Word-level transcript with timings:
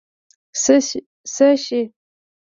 څه 0.61 0.75
څښې؟ 1.33 1.81